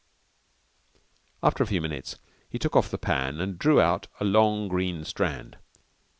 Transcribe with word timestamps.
After 1.43 1.63
a 1.63 1.67
few 1.67 1.79
minutes 1.79 2.17
he 2.49 2.57
took 2.57 2.75
off 2.75 2.89
the 2.89 2.97
pan 2.97 3.39
and 3.39 3.59
drew 3.59 3.79
out 3.79 4.07
a 4.19 4.23
long 4.23 4.67
green 4.67 5.05
strand. 5.05 5.59